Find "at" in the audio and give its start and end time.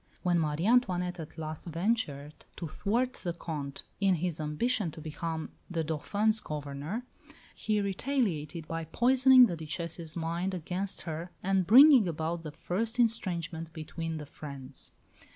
1.19-1.37